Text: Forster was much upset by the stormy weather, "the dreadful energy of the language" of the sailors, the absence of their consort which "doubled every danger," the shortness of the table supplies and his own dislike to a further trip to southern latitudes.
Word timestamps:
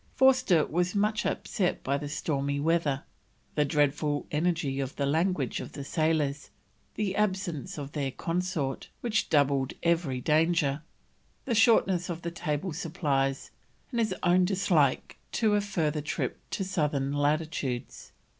Forster 0.15 0.65
was 0.65 0.95
much 0.95 1.27
upset 1.27 1.83
by 1.83 1.95
the 1.95 2.09
stormy 2.09 2.59
weather, 2.59 3.03
"the 3.53 3.63
dreadful 3.63 4.25
energy 4.31 4.79
of 4.79 4.95
the 4.95 5.05
language" 5.05 5.59
of 5.59 5.73
the 5.73 5.83
sailors, 5.83 6.49
the 6.95 7.15
absence 7.15 7.77
of 7.77 7.91
their 7.91 8.09
consort 8.09 8.89
which 9.01 9.29
"doubled 9.29 9.73
every 9.83 10.19
danger," 10.19 10.81
the 11.45 11.53
shortness 11.53 12.09
of 12.09 12.23
the 12.23 12.31
table 12.31 12.73
supplies 12.73 13.51
and 13.91 13.99
his 13.99 14.15
own 14.23 14.43
dislike 14.43 15.19
to 15.33 15.53
a 15.53 15.61
further 15.61 16.01
trip 16.01 16.39
to 16.49 16.63
southern 16.63 17.13
latitudes. 17.13 18.11